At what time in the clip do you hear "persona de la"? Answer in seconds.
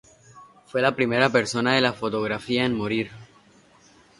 1.29-1.93